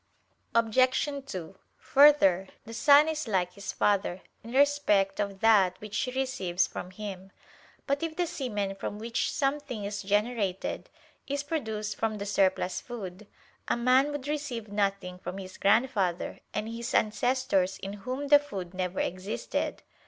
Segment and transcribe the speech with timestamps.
[0.55, 1.07] Obj.
[1.27, 6.65] 2: Further, the son is like his father, in respect of that which he receives
[6.65, 7.31] from him.
[7.85, 10.89] But if the semen from which something is generated,
[11.27, 13.27] is produced from the surplus food,
[13.67, 18.73] a man would receive nothing from his grandfather and his ancestors in whom the food
[18.73, 19.83] never existed.